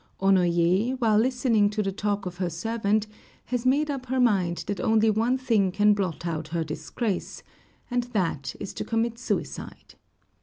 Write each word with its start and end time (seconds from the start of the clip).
Onoyé, 0.19 0.99
while 0.99 1.19
listening 1.19 1.69
to 1.69 1.83
the 1.83 1.91
talk 1.91 2.25
of 2.25 2.37
her 2.37 2.49
servant, 2.49 3.05
has 3.45 3.67
made 3.67 3.91
up 3.91 4.07
her 4.07 4.19
mind 4.19 4.63
that 4.65 4.79
only 4.79 5.11
one 5.11 5.37
thing 5.37 5.71
can 5.71 5.93
blot 5.93 6.25
out 6.25 6.47
her 6.47 6.63
disgrace, 6.63 7.43
and 7.91 8.05
that 8.05 8.55
is 8.59 8.73
to 8.73 8.83
commit 8.83 9.19
suicide. 9.19 9.93